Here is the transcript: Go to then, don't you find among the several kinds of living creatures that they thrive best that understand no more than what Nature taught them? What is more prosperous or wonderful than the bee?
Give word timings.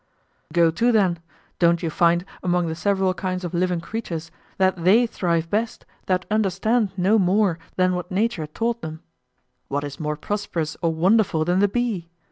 Go 0.51 0.71
to 0.71 0.91
then, 0.91 1.19
don't 1.59 1.83
you 1.83 1.91
find 1.91 2.25
among 2.41 2.65
the 2.65 2.73
several 2.73 3.13
kinds 3.13 3.43
of 3.43 3.53
living 3.53 3.81
creatures 3.81 4.31
that 4.57 4.83
they 4.83 5.05
thrive 5.05 5.47
best 5.51 5.85
that 6.07 6.25
understand 6.31 6.89
no 6.97 7.19
more 7.19 7.59
than 7.75 7.93
what 7.93 8.09
Nature 8.09 8.47
taught 8.47 8.81
them? 8.81 9.03
What 9.67 9.83
is 9.83 9.99
more 9.99 10.17
prosperous 10.17 10.75
or 10.81 10.91
wonderful 10.91 11.45
than 11.45 11.59
the 11.59 11.67
bee? 11.67 12.09